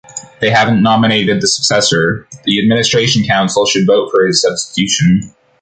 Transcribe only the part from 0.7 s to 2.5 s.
nominated the successor;